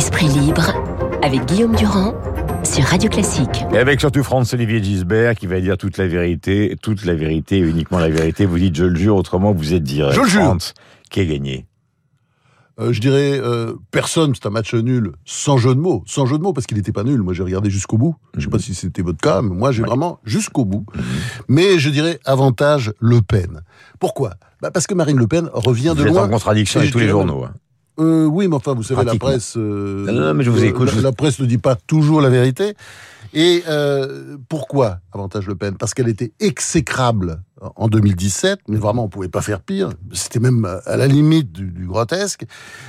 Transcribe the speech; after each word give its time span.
Esprit 0.00 0.28
libre 0.28 0.72
avec 1.22 1.44
Guillaume 1.44 1.76
Durand 1.76 2.14
sur 2.64 2.82
Radio 2.84 3.10
Classique. 3.10 3.66
Et 3.70 3.76
avec 3.76 4.00
surtout 4.00 4.22
Franz-Olivier 4.22 4.82
Gisbert 4.82 5.34
qui 5.34 5.46
va 5.46 5.60
dire 5.60 5.76
toute 5.76 5.98
la 5.98 6.06
vérité, 6.06 6.74
toute 6.80 7.04
la 7.04 7.12
vérité, 7.12 7.58
uniquement 7.58 7.98
la 7.98 8.08
vérité. 8.08 8.46
Vous 8.46 8.58
dites 8.58 8.74
je 8.76 8.84
le 8.84 8.96
jure, 8.96 9.16
autrement 9.16 9.52
vous 9.52 9.74
êtes 9.74 9.82
direct. 9.82 10.14
Je 10.16 10.22
le 10.22 10.26
jure. 10.26 10.40
Franz, 10.44 10.72
qui 11.10 11.20
a 11.20 11.24
gagné 11.26 11.66
Euh, 12.80 12.94
je 12.94 13.00
dirais 13.02 13.38
euh, 13.42 13.74
personne, 13.90 14.32
c'est 14.34 14.46
un 14.46 14.50
match 14.50 14.72
nul, 14.72 15.12
sans 15.26 15.58
jeu 15.58 15.74
de 15.74 15.80
mots, 15.80 16.02
sans 16.06 16.24
jeu 16.24 16.38
de 16.38 16.42
mots, 16.42 16.54
parce 16.54 16.66
qu'il 16.66 16.78
n'était 16.78 16.92
pas 16.92 17.04
nul. 17.04 17.20
Moi, 17.20 17.34
j'ai 17.34 17.42
regardé 17.42 17.68
jusqu'au 17.68 17.98
bout. 17.98 18.16
Je 18.38 18.44
sais 18.44 18.48
pas 18.48 18.58
si 18.58 18.72
c'était 18.74 19.02
votre 19.02 19.20
cas, 19.20 19.42
mais 19.42 19.54
moi, 19.54 19.70
j'ai 19.70 19.82
vraiment 19.82 20.18
jusqu'au 20.24 20.64
bout. 20.64 20.86
Mais 21.46 21.78
je 21.78 21.90
dirais 21.90 22.18
avantage 22.24 22.94
Le 23.00 23.20
Pen. 23.20 23.60
Pourquoi? 23.98 24.30
Bah 24.62 24.70
Parce 24.70 24.86
que 24.86 24.94
Marine 24.94 25.18
Le 25.18 25.26
Pen 25.26 25.50
revient 25.52 25.88
Vous 25.94 26.02
de 26.04 26.08
êtes 26.08 26.14
loin. 26.14 26.24
en 26.24 26.28
contradiction 26.30 26.80
avec 26.80 26.90
tous 26.90 26.98
les 27.00 27.08
journaux. 27.08 27.44
hein. 27.44 27.52
Euh, 28.00 28.24
oui, 28.24 28.48
mais 28.48 28.56
enfin, 28.56 28.74
vous 28.74 28.82
savez, 28.82 29.04
la 29.04 29.14
presse. 29.14 29.54
euh, 29.56 30.06
Non, 30.10 30.20
non, 30.20 30.34
mais 30.34 30.42
je 30.44 30.50
vous 30.50 30.62
euh, 30.62 30.66
écoute, 30.68 30.92
La, 30.96 31.02
la 31.02 31.12
presse 31.12 31.38
ne 31.38 31.46
dit 31.46 31.58
pas 31.58 31.76
toujours 31.76 32.20
la 32.20 32.30
vérité. 32.30 32.74
Et 33.32 33.62
euh, 33.68 34.36
pourquoi 34.48 34.98
avantage 35.12 35.46
Le 35.46 35.54
Pen? 35.54 35.76
Parce 35.76 35.94
qu'elle 35.94 36.08
était 36.08 36.32
exécrable 36.40 37.42
en 37.76 37.86
2017, 37.88 38.60
mais 38.68 38.76
vraiment 38.78 39.04
on 39.04 39.08
pouvait 39.08 39.28
pas 39.28 39.42
faire 39.42 39.60
pire. 39.60 39.90
C'était 40.12 40.40
même 40.40 40.66
à 40.86 40.96
la 40.96 41.06
limite 41.06 41.52
du, 41.52 41.70
du 41.70 41.86
grotesque. 41.86 42.44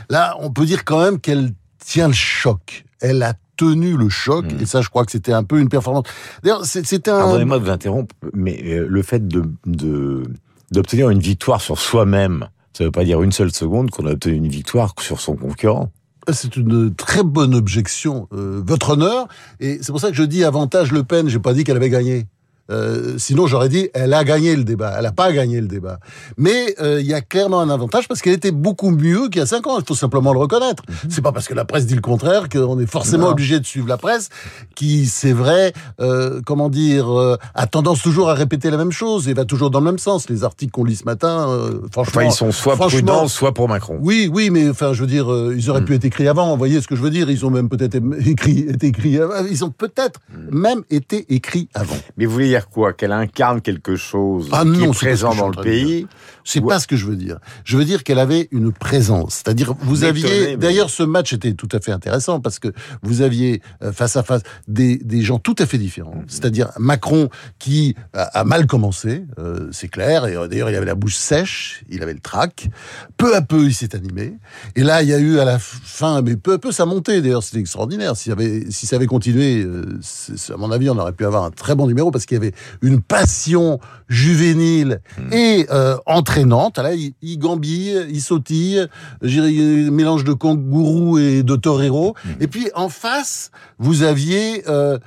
Là, 0.09 0.35
on 0.39 0.49
peut 0.51 0.65
dire 0.65 0.83
quand 0.85 0.99
même 1.03 1.19
qu'elle 1.19 1.51
tient 1.83 2.07
le 2.07 2.13
choc. 2.13 2.85
Elle 3.01 3.21
a 3.21 3.33
tenu 3.57 3.95
le 3.97 4.09
choc, 4.09 4.45
Mm. 4.45 4.61
et 4.61 4.65
ça, 4.65 4.81
je 4.81 4.89
crois 4.89 5.05
que 5.05 5.11
c'était 5.11 5.33
un 5.33 5.43
peu 5.43 5.59
une 5.59 5.69
performance. 5.69 6.05
D'ailleurs, 6.41 6.65
c'était 6.65 7.11
un. 7.11 7.19
Pardonnez-moi 7.19 7.59
de 7.59 7.63
vous 7.65 7.69
interrompre, 7.69 8.15
mais 8.33 8.79
le 8.87 9.01
fait 9.03 9.27
de- 9.27 10.23
d'obtenir 10.71 11.09
une 11.11 11.19
victoire 11.19 11.61
sur 11.61 11.77
soi-même, 11.77 12.47
ça 12.73 12.83
ne 12.83 12.87
veut 12.87 12.91
pas 12.91 13.03
dire 13.03 13.21
une 13.21 13.31
seule 13.31 13.51
seconde 13.51 13.91
qu'on 13.91 14.05
a 14.05 14.11
obtenu 14.11 14.35
une 14.35 14.47
victoire 14.47 14.93
sur 14.99 15.19
son 15.19 15.35
concurrent. 15.35 15.91
C'est 16.31 16.55
une 16.55 16.93
très 16.93 17.23
bonne 17.23 17.55
objection, 17.55 18.27
euh, 18.31 18.61
votre 18.65 18.91
honneur. 18.91 19.27
Et 19.59 19.79
c'est 19.81 19.91
pour 19.91 19.99
ça 19.99 20.09
que 20.09 20.15
je 20.15 20.23
dis 20.23 20.43
avantage 20.43 20.91
Le 20.91 21.03
Pen. 21.03 21.27
J'ai 21.27 21.39
pas 21.39 21.53
dit 21.53 21.63
qu'elle 21.63 21.77
avait 21.77 21.89
gagné. 21.89 22.27
Euh, 22.71 23.15
sinon, 23.17 23.47
j'aurais 23.47 23.69
dit 23.69 23.89
elle 23.93 24.13
a 24.13 24.23
gagné 24.23 24.55
le 24.55 24.63
débat. 24.63 24.93
Elle 24.97 25.03
n'a 25.03 25.11
pas 25.11 25.31
gagné 25.33 25.59
le 25.61 25.67
débat. 25.67 25.99
Mais 26.37 26.75
euh, 26.81 26.99
il 27.01 27.05
y 27.07 27.13
a 27.13 27.21
clairement 27.21 27.59
un 27.59 27.69
avantage 27.69 28.07
parce 28.07 28.21
qu'elle 28.21 28.33
était 28.33 28.51
beaucoup 28.51 28.89
mieux 28.91 29.27
qu'il 29.29 29.39
y 29.39 29.43
a 29.43 29.45
cinq 29.45 29.67
ans. 29.67 29.77
Il 29.79 29.85
faut 29.85 29.95
simplement 29.95 30.33
le 30.33 30.39
reconnaître. 30.39 30.83
C'est 31.09 31.21
pas 31.21 31.31
parce 31.31 31.47
que 31.47 31.53
la 31.53 31.65
presse 31.65 31.85
dit 31.85 31.95
le 31.95 32.01
contraire 32.01 32.49
qu'on 32.49 32.79
est 32.79 32.85
forcément 32.85 33.25
Non. 33.25 33.31
obligé 33.31 33.59
de 33.59 33.65
suivre 33.65 33.87
la 33.87 33.97
presse, 33.97 34.29
qui, 34.75 35.05
c'est 35.05 35.33
vrai, 35.33 35.73
euh, 35.99 36.41
comment 36.45 36.69
dire, 36.69 37.07
a 37.55 37.67
tendance 37.67 38.01
toujours 38.01 38.29
à 38.29 38.33
répéter 38.33 38.69
la 38.71 38.77
même 38.77 38.91
chose 38.91 39.27
et 39.27 39.33
va 39.33 39.45
toujours 39.45 39.69
dans 39.69 39.79
le 39.79 39.85
même 39.85 39.99
sens. 39.99 40.29
Les 40.29 40.43
articles 40.43 40.71
qu'on 40.71 40.83
lit 40.85 40.95
ce 40.95 41.05
matin, 41.05 41.47
franchement, 41.91 42.21
Enfin, 42.21 42.23
ils 42.25 42.31
sont 42.31 42.51
soit 42.51 42.75
prudents, 42.77 43.27
soit 43.27 43.53
pour 43.53 43.67
Macron. 43.69 43.97
oui, 44.01 44.29
oui, 44.33 44.49
mais 44.49 44.69
enfin, 44.69 44.93
je 44.93 45.01
veux 45.01 45.07
dire, 45.07 45.27
ils 45.55 45.69
auraient 45.69 45.81
Mm. 45.81 45.85
pu 45.85 45.95
être 45.95 46.05
écrits 46.05 46.27
avant. 46.27 46.51
Vous 46.51 46.57
voyez 46.57 46.81
ce 46.81 46.87
que 46.87 46.95
je 46.95 47.01
veux 47.01 47.09
dire? 47.09 47.29
Ils 47.29 47.45
ont 47.45 47.49
même 47.49 47.69
peut-être 47.69 47.95
écrit, 48.25 48.59
été 48.69 48.87
écrits 48.87 49.17
avant. 49.19 49.33
Ils 49.49 49.63
ont 49.65 49.69
peut-être 49.71 50.19
Mm. 50.33 50.57
même 50.57 50.81
été 50.89 51.25
écrits 51.33 51.67
avant. 51.73 51.95
Mais 52.17 52.25
vous 52.25 52.31
voulez 52.33 52.47
dire 52.61 52.69
quoi? 52.69 52.93
Qu'elle 52.93 53.11
incarne 53.11 53.61
quelque 53.61 53.95
chose 53.95 54.49
Ah 54.51 54.63
qui 54.63 54.69
non, 54.69 54.91
est 54.91 54.95
présent 54.95 55.35
dans 55.35 55.49
le 55.49 55.61
pays? 55.61 56.07
C'est 56.43 56.61
pas 56.61 56.79
ce 56.79 56.87
que 56.87 56.95
je 56.95 57.05
veux 57.05 57.15
dire. 57.15 57.37
Je 57.63 57.77
veux 57.77 57.85
dire 57.85 58.03
qu'elle 58.03 58.19
avait 58.19 58.47
une 58.51 58.71
présence. 58.71 59.35
C'est-à-dire, 59.35 59.73
vous 59.81 60.03
aviez. 60.03 60.57
D'ailleurs, 60.57 60.89
ce 60.89 61.03
match 61.03 61.33
était 61.33 61.53
tout 61.53 61.69
à 61.71 61.79
fait 61.79 61.91
intéressant 61.91 62.39
parce 62.39 62.59
que 62.59 62.69
vous 63.03 63.21
aviez 63.21 63.61
euh, 63.83 63.91
face 63.91 64.15
à 64.15 64.23
face 64.23 64.41
des, 64.67 64.97
des 64.97 65.21
gens 65.21 65.39
tout 65.39 65.55
à 65.59 65.65
fait 65.65 65.77
différents. 65.77 66.15
Mhm. 66.15 66.25
C'est-à-dire 66.27 66.69
Macron 66.79 67.29
qui 67.59 67.95
a, 68.13 68.43
mal 68.43 68.65
commencé, 68.65 69.25
euh, 69.39 69.69
c'est 69.71 69.87
clair. 69.87 70.25
Et 70.25 70.35
euh, 70.35 70.47
d'ailleurs, 70.47 70.69
il 70.69 70.75
avait 70.75 70.85
la 70.85 70.95
bouche 70.95 71.15
sèche, 71.15 71.83
il 71.89 72.01
avait 72.01 72.13
le 72.13 72.19
trac. 72.19 72.69
Peu 73.17 73.35
à 73.35 73.41
peu, 73.41 73.65
il 73.65 73.73
s'est 73.73 73.95
animé. 73.95 74.33
Et 74.75 74.83
là, 74.83 75.03
il 75.03 75.09
y 75.09 75.13
a 75.13 75.19
eu 75.19 75.39
à 75.39 75.45
la 75.45 75.59
fin, 75.59 76.21
mais 76.21 76.35
peu 76.35 76.53
à 76.53 76.57
peu, 76.57 76.71
ça 76.71 76.85
montait. 76.85 77.21
D'ailleurs, 77.21 77.43
c'était 77.43 77.59
extraordinaire. 77.59 78.15
S'il 78.15 78.31
y 78.31 78.33
avait, 78.33 78.71
si 78.71 78.87
ça 78.87 78.95
avait 78.95 79.05
continué, 79.05 79.63
à 79.63 80.57
mon 80.57 80.71
avis, 80.71 80.89
on 80.89 80.97
aurait 80.97 81.13
pu 81.13 81.25
avoir 81.25 81.43
un 81.43 81.51
très 81.51 81.75
bon 81.75 81.87
numéro 81.87 82.11
parce 82.11 82.25
qu'il 82.25 82.35
y 82.35 82.41
avait 82.41 82.50
une 82.81 83.01
passion 83.01 83.79
juvénile 84.07 85.01
et 85.31 85.67
euh, 85.71 85.97
entraînante. 86.05 86.77
Là, 86.77 86.93
il, 86.93 87.13
il 87.21 87.37
gambille, 87.37 88.07
il 88.09 88.21
sautille, 88.21 88.87
un 89.21 89.91
mélange 89.91 90.23
de 90.23 90.33
kangourou 90.33 91.17
et 91.17 91.43
de 91.43 91.55
torero. 91.55 92.15
Et 92.39 92.47
puis 92.47 92.69
en 92.75 92.89
face, 92.89 93.51
vous 93.79 94.03
aviez 94.03 94.63
euh, 94.67 94.99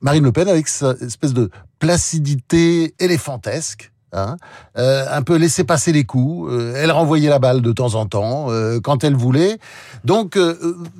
Marine 0.00 0.24
Le 0.24 0.32
Pen 0.32 0.48
avec 0.48 0.68
sa 0.68 0.92
espèce 1.00 1.32
de 1.32 1.50
placidité 1.78 2.94
éléphantesque. 2.98 3.92
Hein, 4.16 4.36
euh, 4.78 5.04
un 5.10 5.20
peu 5.20 5.36
laisser 5.36 5.64
passer 5.64 5.92
les 5.92 6.04
coups. 6.04 6.50
euh, 6.50 6.72
elle 6.74 6.90
renvoyait 6.90 7.28
la 7.28 7.38
balle 7.38 7.60
de 7.60 7.70
temps 7.70 7.96
en 7.96 8.06
temps 8.06 8.46
euh, 8.48 8.80
quand 8.80 9.04
elle 9.04 9.14
voulait. 9.14 9.58
Donc 10.04 10.38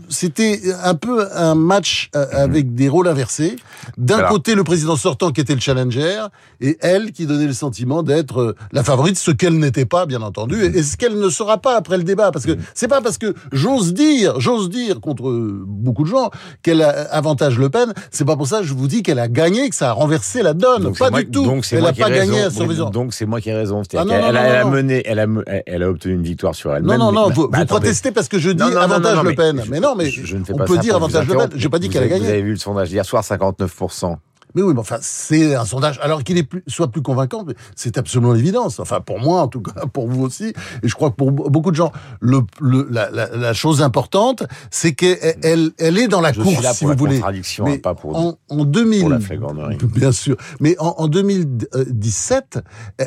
c'était 0.09 0.61
un 0.83 0.95
peu 0.95 1.27
un 1.35 1.55
match 1.55 2.11
euh, 2.15 2.27
avec 2.33 2.75
des 2.75 2.91
rôles 2.91 3.09
inversés. 3.09 3.57
D'un 3.97 4.23
côté 4.25 4.55
le 4.55 4.65
président 4.65 4.97
sortant 4.97 5.31
qui 5.31 5.41
était 5.41 5.55
le 5.55 5.61
challenger 5.61 6.27
et 6.61 6.77
elle 6.81 7.13
qui 7.13 7.27
donnait 7.27 7.47
le 7.47 7.55
sentiment 7.55 8.03
d'être 8.03 8.55
la 8.73 8.85
favorite, 8.85 9.17
ce 9.17 9.31
qu'elle 9.31 9.59
n'était 9.59 9.87
pas 9.87 10.05
bien 10.05 10.21
entendu 10.21 10.63
et, 10.63 10.83
ce 10.83 10.97
qu'elle 10.97 11.19
ne 11.19 11.31
sera 11.31 11.59
pas 11.59 11.77
après 11.77 11.97
le 11.97 12.05
débat 12.05 12.33
parce 12.33 12.45
que 12.45 12.57
c'est 12.75 12.89
pas 12.89 13.01
parce 13.01 13.17
que 13.17 13.35
j'ose 13.53 13.95
dire, 13.95 14.39
j'ose 14.41 14.69
dire 14.69 15.01
contre 15.01 15.33
beaucoup 15.67 16.05
de 16.05 16.09
gens 16.09 16.31
qu'elle 16.63 16.83
a 16.83 16.91
avantage 17.13 17.59
Le 17.59 17.71
Pen, 17.71 17.95
c'est 18.11 18.27
pas 18.27 18.37
pour 18.37 18.47
ça 18.47 18.59
que 18.59 18.65
je 18.67 18.75
vous 18.75 18.89
dis 18.89 19.03
qu'elle 19.03 19.19
a 19.19 19.29
gagné, 19.29 19.71
que 19.71 19.75
ça 19.75 19.91
a 19.91 19.93
renversé 19.93 20.43
la 20.43 20.53
donne, 20.53 20.83
Donc, 20.83 20.99
pas 20.99 21.11
du 21.11 21.31
tout. 21.31 21.45
Donc 21.45 21.67
elle 21.71 21.83
n'a 21.83 21.93
pas 21.93 22.11
gagné 22.11 22.43
à 22.43 22.51
son. 22.51 22.67
Donc 23.07 23.15
c'est 23.15 23.25
moi 23.25 23.41
qui 23.41 23.51
ai 23.51 23.55
raison. 23.55 23.83
Ah, 23.95 24.05
non, 24.05 24.11
qu'elle 24.11 24.21
non, 24.21 24.27
elle 24.31 24.37
a 24.37 24.65
mené, 24.65 25.03
elle 25.07 25.21
a, 25.21 25.27
elle 25.65 25.85
a 25.85 25.89
obtenu 25.89 26.15
une 26.15 26.25
victoire 26.25 26.57
sur 26.57 26.75
elle-même. 26.75 26.99
Non, 26.99 27.13
non, 27.13 27.13
non, 27.13 27.29
mais- 27.29 27.35
vous, 27.37 27.43
bah, 27.47 27.59
vous 27.59 27.63
attendez. 27.63 27.81
protestez 27.83 28.11
parce 28.11 28.27
que 28.27 28.41
je 28.41 28.51
dis 28.51 28.65
avantage 28.65 29.23
Le 29.23 29.33
Pen. 29.33 29.63
Mais 29.71 29.79
non, 29.79 29.95
mais 29.95 30.11
je, 30.11 30.27
je 30.27 30.37
ne 30.37 30.43
fais 30.43 30.55
on 30.55 30.57
pas 30.57 30.65
peut 30.65 30.75
ça 30.75 30.81
dire 30.81 30.97
avantage 30.97 31.29
Le 31.29 31.37
Pen. 31.37 31.51
J'ai 31.55 31.69
pas 31.69 31.79
dit 31.79 31.89
qu'elle 31.89 32.03
a 32.03 32.09
gagné. 32.09 32.25
Vous 32.25 32.31
avez 32.33 32.43
vu 32.43 32.51
le 32.51 32.57
sondage 32.57 32.89
d'hier 32.89 33.05
soir, 33.05 33.23
59%. 33.23 34.17
Mais 34.57 34.63
oui, 34.63 34.73
mais 34.75 34.81
enfin, 34.81 34.97
c'est 35.01 35.55
un 35.55 35.65
sondage. 35.65 36.01
Alors 36.03 36.25
qu'il 36.25 36.45
plus, 36.49 36.65
soit 36.67 36.89
plus 36.91 37.03
convaincant, 37.03 37.45
c'est 37.77 37.99
absolument 37.99 38.33
l'évidence. 38.33 38.81
Enfin, 38.81 39.01
pour 39.01 39.21
moi, 39.21 39.43
en 39.43 39.49
tout 39.49 39.61
cas, 39.61 39.87
pour 39.93 40.09
vous 40.09 40.25
aussi, 40.25 40.47
et 40.83 40.89
je 40.89 40.95
crois 40.95 41.11
que 41.11 41.17
pour 41.17 41.31
be- 41.31 41.49
beaucoup 41.51 41.71
de 41.71 41.77
gens, 41.77 41.93
le, 42.21 42.41
le- 42.61 42.89
la, 42.91 43.11
la- 43.11 43.29
la 43.37 43.53
chose 43.53 43.83
importante, 43.83 44.45
c'est 44.71 44.95
qu'elle 44.95 45.37
elle, 45.43 45.71
elle 45.79 45.99
est 45.99 46.09
dans 46.09 46.21
la 46.23 46.33
Je 46.33 46.41
course, 46.41 46.55
suis 46.55 46.63
là 46.65 46.73
si 46.73 46.79
pour 46.81 46.89
vous 46.89 46.93
la 46.95 46.97
voulez. 46.99 47.17
contradiction, 47.17 47.65
Mais 47.67 47.75
hein, 47.75 47.79
pas 47.83 47.95
pour, 47.95 48.17
en, 48.17 48.39
en 48.49 48.65
2000, 48.65 49.01
pour 49.01 49.11
la 49.11 49.19
bien 49.95 50.11
sûr. 50.13 50.37
Mais 50.61 50.75
en, 50.79 50.95
en 50.99 51.07
2017, 51.09 52.59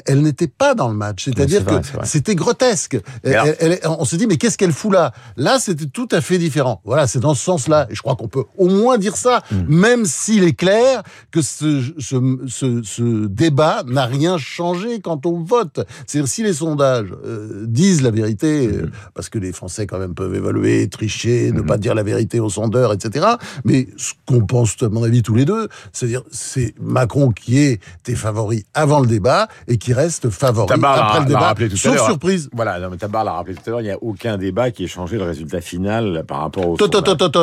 elle 0.06 0.22
n'était 0.22 0.48
pas 0.48 0.76
dans 0.76 0.88
le 0.88 0.94
match. 0.96 1.26
C'est-à-dire 1.26 1.66
que 1.66 1.74
c'était 2.04 2.36
grotesque. 2.36 2.98
Elle- 3.24 3.56
elle- 3.60 3.80
on 3.86 4.06
se 4.06 4.16
dit, 4.16 4.28
mais 4.28 4.38
qu'est-ce 4.38 4.58
qu'elle 4.58 4.72
fout 4.74 4.94
là? 4.94 5.12
Là, 5.38 5.60
c'était 5.60 5.88
tout 5.88 6.08
à 6.12 6.22
fait 6.22 6.38
différent. 6.38 6.82
Voilà, 6.86 7.08
c'est 7.08 7.20
dans 7.20 7.34
ce 7.34 7.44
sens-là. 7.44 7.88
Et 7.90 7.96
je 7.96 8.02
crois 8.02 8.16
qu'on 8.16 8.28
peut 8.28 8.46
au 8.58 8.68
moins 8.68 8.98
dire 8.98 9.16
ça, 9.16 9.42
Hmm. 9.52 9.64
même 9.68 10.06
s'il 10.06 10.44
est 10.44 10.54
clair 10.54 11.02
que 11.32 11.39
ce, 11.42 11.82
ce, 11.98 12.38
ce, 12.48 12.82
ce 12.84 13.28
débat 13.28 13.84
n'a 13.86 14.06
rien 14.06 14.38
changé 14.38 15.00
quand 15.00 15.26
on 15.26 15.44
vote. 15.44 15.82
C'est-à-dire, 16.08 16.28
si 16.28 16.44
les 16.44 16.54
sondages 16.54 17.14
euh, 17.26 17.66
disent 17.68 18.02
la 18.02 18.12
vérité, 18.12 18.68
euh, 18.68 18.92
parce 19.14 19.30
que 19.30 19.40
les 19.40 19.52
Français 19.52 19.88
quand 19.88 20.00
même 20.00 20.14
peuvent 20.14 20.36
évaluer, 20.36 20.88
tricher, 20.90 21.52
ne 21.52 21.62
pas 21.62 21.78
dire 21.78 21.96
la 21.96 22.04
vérité 22.04 22.40
aux 22.40 22.50
sondeurs, 22.50 22.94
etc. 22.94 23.26
Mais 23.64 23.88
ce 23.98 24.14
qu'on 24.26 24.46
pense, 24.46 24.76
à 24.82 24.90
mon 24.90 25.04
avis, 25.04 25.22
tous 25.22 25.36
les 25.36 25.46
deux, 25.46 25.68
c'est-à-dire, 25.94 26.24
c'est 26.32 26.74
Macron 26.80 27.32
qui 27.32 27.58
était 27.60 28.16
favori 28.16 28.66
avant 28.74 29.00
le 29.00 29.08
débat 29.08 29.48
et 29.68 29.78
qui 29.78 29.94
reste 29.94 30.30
favori 30.30 30.68
Tabar 30.68 31.10
après 31.10 31.20
le 31.22 31.26
débat. 31.26 31.40
rappelé 31.40 31.70
tout 31.70 31.76
à 31.76 31.78
sauf 31.78 32.06
surprise. 32.06 32.50
Voilà, 32.54 32.80
non, 32.80 32.90
mais 32.90 32.98
Tabar 32.98 33.24
l'a 33.24 33.34
rappelé 33.34 33.56
tout 33.56 33.62
à 33.68 33.70
l'heure, 33.70 33.82
il 33.82 33.86
n'y 33.86 33.92
a 33.92 34.02
aucun 34.02 34.38
débat 34.38 34.72
qui 34.72 34.84
ait 34.84 34.88
changé 34.88 35.18
le 35.18 35.24
résultat 35.24 35.62
final 35.62 36.24
par 36.28 36.40
rapport 36.40 36.68
au 36.68 36.78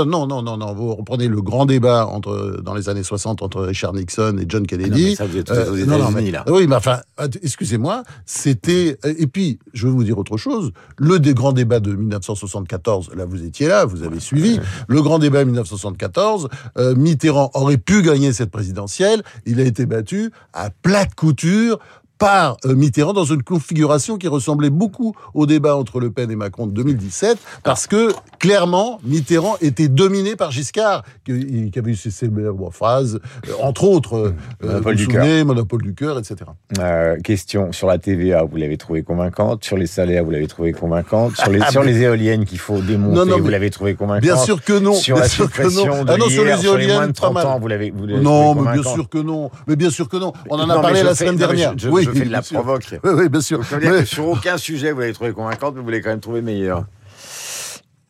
Non, 0.05 0.27
non, 0.27 0.43
non, 0.43 0.57
non. 0.57 0.75
Vous 0.75 0.95
reprenez 0.95 1.28
le 1.28 1.41
grand 1.43 1.67
débat 1.67 2.07
entre, 2.07 2.61
dans 2.63 2.75
les 2.75 2.89
années 2.89 3.03
60 3.03 3.43
entre 3.43 3.63
Richard 3.63 3.85
Nixon 3.92 4.36
et 4.38 4.44
John 4.48 4.64
Ah 4.70 4.76
non, 4.76 4.84
Kennedy. 4.84 5.04
mais 5.10 5.14
ça, 5.14 5.26
vous 5.26 5.36
êtes 5.36 5.50
aux 5.50 5.54
Euh, 5.54 5.84
non, 5.86 5.98
non, 5.98 6.08
États-Unis, 6.08 6.14
mais- 6.26 6.30
là. 6.30 6.44
Oui, 6.48 6.66
mais 6.66 6.76
enfin, 6.76 7.00
att- 7.16 7.36
excusez-moi, 7.42 8.02
c'était. 8.24 8.98
euh, 9.04 9.14
Et 9.19 9.26
puis, 9.26 9.58
je 9.72 9.86
vais 9.86 9.92
vous 9.92 10.04
dire 10.04 10.19
autre 10.19 10.36
chose. 10.36 10.72
Le 10.98 11.18
des 11.18 11.34
grands 11.34 11.53
débats 11.53 11.80
de 11.80 11.94
1974, 11.94 13.10
là, 13.16 13.24
vous 13.24 13.42
étiez 13.44 13.68
là, 13.68 13.84
vous 13.84 14.03
avez 14.03 14.21
suivi. 14.21 14.60
Le 14.88 15.03
grand 15.03 15.18
débat 15.18 15.41
de 15.41 15.44
1974, 15.50 16.48
euh, 16.78 16.94
Mitterrand 16.94 17.50
aurait 17.54 17.78
pu 17.78 18.03
gagner 18.03 18.33
cette 18.33 18.50
présidentielle. 18.50 19.22
Il 19.47 19.60
a 19.60 19.65
été 19.65 19.86
battu 19.86 20.30
à 20.53 20.71
plate 20.71 21.15
couture 21.15 21.78
par 22.18 22.57
euh, 22.65 22.74
Mitterrand 22.74 23.13
dans 23.13 23.24
une 23.24 23.42
configuration 23.42 24.16
qui 24.16 24.28
ressemblait 24.28 24.71
beaucoup 24.71 25.15
au 25.34 25.47
débat 25.47 25.77
entre 25.77 26.01
Le 26.01 26.10
Pen 26.10 26.30
et 26.30 26.36
Macron 26.36 26.66
de 26.66 26.72
2017, 26.72 27.36
parce 27.63 27.86
que 27.86 28.10
clairement 28.39 29.01
Mitterrand 29.04 29.57
était 29.60 29.89
dominé 29.89 30.36
par 30.36 30.51
Giscard, 30.51 31.03
qui, 31.24 31.71
qui 31.71 31.78
avait 31.78 31.92
eu 31.92 31.97
ses 31.97 32.10
célèbres 32.10 32.71
phrases, 32.72 33.21
euh, 33.48 33.53
entre 33.63 33.84
autres, 33.84 34.16
euh, 34.16 34.33
Monopole 34.66 34.97
du 34.97 35.04
souvenez, 35.04 35.45
monopole 35.45 35.83
du 35.83 35.95
cœur, 35.95 36.18
etc. 36.18 36.36
Euh, 36.78 37.16
question 37.21 37.72
sur 37.72 37.86
la 37.86 37.98
TVA, 37.98 38.45
vous 38.45 38.57
l'avez 38.57 38.77
trouvée 38.78 39.03
convaincante. 39.03 39.65
Sur 39.65 39.77
les 39.77 39.86
salaires, 39.86 40.24
vous 40.24 40.30
l'avez 40.30 40.47
trouvée 40.47 40.72
convaincante. 40.72 41.36
Sur 41.36 41.51
les, 41.51 41.60
sur 41.71 41.83
les 41.83 42.01
éoliennes 42.03 42.45
qu'il 42.45 42.59
faut 42.59 42.78
démonter, 42.80 43.16
Non, 43.16 43.27
non, 43.27 43.39
vous 43.41 43.48
l'avez 43.48 43.71
trouvée 43.71 43.95
convaincante. 43.95 44.22
Bien 44.22 44.36
sûr 44.36 44.63
que 44.63 44.78
non. 44.78 44.95
Sur 44.95 45.16
bien 45.16 45.22
la 45.24 45.28
sûr 45.28 45.51
que 45.51 45.63
non. 45.63 46.04
de 46.04 46.10
Ah 46.10 46.16
non, 46.16 46.28
sur 46.28 46.45
les 46.45 46.57
sur 46.57 46.77
les 46.77 46.86
moins 46.86 46.95
éoliennes, 46.97 47.13
de 47.13 47.21
pas 47.21 47.27
30 47.28 47.34
mal. 47.34 47.47
ans, 47.47 47.59
vous 47.60 47.68
l'avez 47.68 47.91
Non, 47.92 48.54
mais 48.54 48.72
bien 48.72 48.83
sûr 48.83 49.09
que 49.09 49.18
non. 49.18 49.51
Mais 49.66 49.77
bien 49.77 49.91
sûr 49.91 50.09
que 50.09 50.16
non. 50.16 50.33
On 50.48 50.59
en 50.59 50.66
Non, 50.66 50.74
a 50.78 50.80
parlé 50.80 51.03
la 51.03 51.15
fais- 51.15 51.24
semaine 51.24 51.36
dernière. 51.36 51.72
Je, 51.77 51.84
je- 51.84 51.89
oui, 51.91 52.05
je 52.12 52.18
fais 52.18 52.24
de 52.26 52.30
la 52.32 52.42
provoque. 52.42 52.86
Oui, 53.04 53.10
oui, 53.14 53.28
bien 53.28 53.41
sûr. 53.41 53.58
Donc, 53.58 53.66
ça 53.66 53.76
veut 53.76 53.82
dire 53.82 53.91
Mais- 53.92 54.00
que 54.00 54.04
sur 54.06 54.26
aucun 54.28 54.56
sujet, 54.58 54.92
vous 54.92 55.00
l'avez 55.00 55.12
trouvée 55.12 55.32
convaincante, 55.32 55.74
mais 55.76 55.82
vous 55.82 55.88
l'avez 55.91 56.03
quand 56.03 56.10
même 56.10 56.20
trouvée 56.20 56.42
meilleure. 56.42 56.84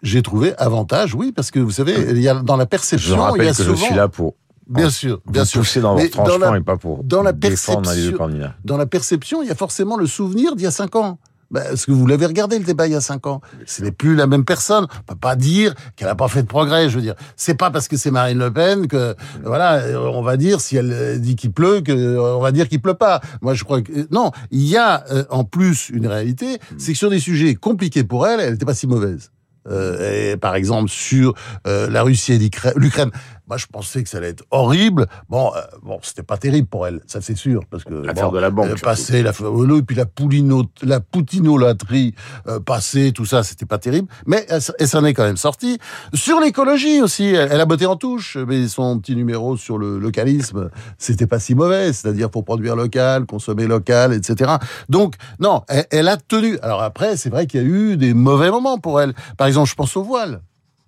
j'ai 0.03 0.23
trouvé 0.23 0.55
avantage, 0.59 1.15
oui, 1.15 1.33
parce 1.33 1.51
que 1.51 1.59
vous 1.59 1.71
savez, 1.71 1.95
il 2.11 2.21
y 2.21 2.29
a 2.29 2.35
dans 2.35 2.57
la 2.57 2.65
Je 2.65 2.69
perception, 2.69 3.17
rappelle 3.21 3.43
il 3.43 3.45
y 3.47 3.49
a 3.49 3.53
que 3.53 3.57
souvent, 3.63 3.77
je 3.77 3.83
suis 3.83 3.95
là 3.95 4.09
pour 4.09 4.35
bien 4.69 4.91
sûr, 4.91 5.21
bien 5.27 5.43
vous 5.43 5.49
sûr, 5.49 5.61
pousser 5.61 5.81
dans 5.81 5.95
votre 5.97 6.11
tranchement 6.11 6.55
et 6.55 6.61
pas 6.61 6.77
pour 6.77 7.03
dans 7.05 7.23
la 7.23 7.33
défendre 7.33 7.91
les 7.91 7.97
deux 7.97 8.11
perception- 8.11 8.19
candidats. 8.19 8.55
dans 8.65 8.77
la 8.77 8.87
perception, 8.87 9.43
il 9.43 9.49
y 9.49 9.51
a 9.51 9.55
forcément 9.55 9.97
le 9.97 10.07
souvenir 10.07 10.55
d'il 10.57 10.65
y 10.65 10.67
a 10.67 10.71
cinq 10.71 10.95
ans. 10.97 11.19
Ben, 11.51 11.63
Est-ce 11.73 11.87
que 11.87 11.93
vous 11.93 12.07
l'avez 12.07 12.27
regardé 12.27 12.59
le 12.59 12.65
débat 12.65 12.87
il 12.87 12.93
y 12.93 12.97
a 12.97 13.01
cinq 13.01 13.27
ans? 13.27 13.41
Ce 13.67 13.83
n'est 13.83 13.93
plus 13.93 14.15
la 14.15 14.27
même 14.27 14.45
personne. 14.45 14.87
On 14.91 15.13
peut 15.13 15.19
pas 15.19 15.37
dire 15.37 15.75
qu'elle 15.95 16.09
n'a 16.09 16.15
pas 16.15 16.29
fait 16.29 16.43
de 16.43 16.49
progrès. 16.49 16.89
Je 16.89 16.97
veux 16.97 17.03
dire, 17.03 17.15
c'est 17.37 17.55
pas 17.55 17.71
parce 17.71 17.89
que 17.89 17.97
c'est 17.97 18.11
Marine 18.11 18.39
Le 18.39 18.53
Pen 18.53 18.89
que 18.89 19.15
voilà, 19.45 19.83
on 19.99 20.23
va 20.23 20.37
dire 20.37 20.61
si 20.61 20.77
elle 20.77 21.21
dit 21.21 21.37
qu'il 21.37 21.53
pleut 21.53 21.81
que 21.81 22.19
on 22.19 22.41
va 22.41 22.53
dire 22.53 22.69
qu'il 22.69 22.81
pleut 22.81 22.95
pas. 22.95 23.21
Moi, 23.41 23.55
je 23.55 23.65
crois 23.65 23.83
que 23.83 24.07
non. 24.11 24.33
Il 24.51 24.67
y 24.67 24.77
a 24.77 25.05
euh, 25.11 25.25
en 25.31 25.45
plus 25.45 25.91
une 25.91 26.07
réalité, 26.07 26.59
c'est 26.79 26.93
que 26.93 26.99
sur 26.99 27.11
des 27.11 27.21
sujets 27.21 27.55
compliqués 27.55 28.05
pour 28.05 28.27
elle, 28.27 28.41
elle 28.41 28.53
n'était 28.53 28.67
pas 28.67 28.75
si 28.75 28.87
mauvaise. 28.87 29.31
Euh, 29.69 30.33
et 30.33 30.37
par 30.37 30.55
exemple 30.55 30.89
sur 30.89 31.35
euh, 31.67 31.91
la 31.91 32.03
Russie 32.03 32.35
et 32.35 32.39
l'Ukraine. 32.77 33.11
Moi, 33.49 33.59
je 33.59 33.67
pensais 33.67 34.03
que 34.03 34.09
ça 34.09 34.19
allait 34.19 34.31
être 34.31 34.45
horrible. 34.51 35.07
Bon, 35.29 35.53
euh, 35.55 35.61
bon, 35.83 35.99
c'était 36.03 36.23
pas 36.25 36.37
terrible 36.37 36.67
pour 36.67 36.87
elle, 36.87 37.01
ça 37.07 37.21
c'est 37.21 37.37
sûr, 37.37 37.63
parce 37.71 37.85
que 37.85 37.95
L'affaire 37.95 38.27
bon, 38.31 38.33
de 38.33 38.39
la 38.41 38.51
banque. 38.51 38.81
passer 38.81 39.23
la 39.23 39.31
et 39.31 39.83
puis 39.83 39.97
la 39.97 40.07
poulino, 40.07 40.65
la 40.83 41.01
poutinolâtrie 41.01 42.15
euh, 42.49 42.59
passer 42.61 43.13
tout 43.13 43.25
ça 43.25 43.43
c'était 43.43 43.67
pas 43.67 43.79
terrible. 43.79 44.09
Mais 44.27 44.45
elle, 44.49 44.61
elle 44.79 44.89
s'en 44.89 45.05
est 45.05 45.15
quand 45.15 45.25
même 45.25 45.37
sortie. 45.37 45.79
Sur 46.15 46.41
l'écologie 46.41 47.01
aussi 47.01 47.27
elle, 47.27 47.49
elle 47.53 47.61
a 47.61 47.67
botté 47.67 47.87
en 47.87 47.97
touche 47.97 48.37
mais 48.37 48.67
son 48.69 48.99
petit 48.99 49.15
numéro 49.15 49.57
sur 49.57 49.79
le 49.79 49.99
localisme 49.99 50.71
c'était 50.99 51.27
pas 51.27 51.39
si 51.39 51.55
mauvais. 51.55 51.93
C'est-à-dire 51.93 52.31
pour 52.31 52.45
produire 52.45 52.75
local 52.77 53.27
consommer 53.27 53.67
local 53.67 54.13
etc 54.13 54.55
donc 54.89 55.15
non 55.39 55.63
elle, 55.69 55.87
elle 55.91 56.09
a 56.09 56.17
tenu. 56.17 56.59
Alors 56.63 56.83
après 56.83 57.17
c'est 57.17 57.31
vrai 57.31 57.47
qu'il 57.47 57.61
y 57.61 57.65
a 57.65 57.67
eu 57.67 57.97
des 57.97 58.15
mauvais 58.15 58.51
moments 58.51 58.79
pour 58.79 59.01
elle. 59.01 59.15
Par 59.37 59.47
exemple 59.47 59.69
je 59.69 59.75
pense 59.75 59.97
au 59.97 60.03
voile 60.03 60.41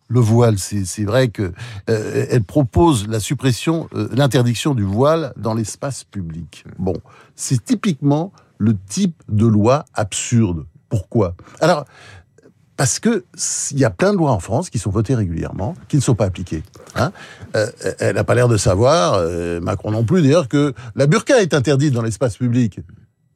le 0.08 0.20
voile, 0.20 0.58
c'est 0.58 1.04
vrai 1.04 1.28
que 1.28 1.52
euh, 1.90 2.26
elle 2.30 2.42
propose 2.42 3.06
la 3.08 3.20
suppression, 3.20 3.88
euh, 3.94 4.08
l'interdiction 4.12 4.74
du 4.74 4.82
voile 4.82 5.32
dans 5.36 5.54
l'espace 5.54 6.04
public. 6.04 6.64
Bon, 6.78 6.94
c'est 7.36 7.62
typiquement 7.62 8.32
le 8.56 8.74
type 8.88 9.22
de 9.28 9.46
loi 9.46 9.84
absurde. 9.94 10.64
Pourquoi? 10.88 11.34
Alors, 11.60 11.84
parce 12.78 13.00
que 13.00 13.24
il 13.72 13.78
y 13.78 13.84
a 13.84 13.90
plein 13.90 14.12
de 14.12 14.18
lois 14.18 14.30
en 14.30 14.38
France 14.38 14.70
qui 14.70 14.78
sont 14.78 14.90
votées 14.90 15.16
régulièrement, 15.16 15.74
qui 15.88 15.96
ne 15.96 16.00
sont 16.00 16.14
pas 16.14 16.26
appliquées. 16.26 16.62
Hein 16.94 17.12
Euh, 17.56 17.66
elle 17.98 18.14
n'a 18.14 18.24
pas 18.24 18.34
l'air 18.34 18.48
de 18.48 18.56
savoir, 18.56 19.14
euh, 19.14 19.60
Macron 19.60 19.90
non 19.90 20.04
plus 20.04 20.22
d'ailleurs, 20.22 20.48
que 20.48 20.74
la 20.94 21.06
burqa 21.06 21.42
est 21.42 21.54
interdite 21.54 21.92
dans 21.92 22.02
l'espace 22.02 22.36
public. 22.36 22.80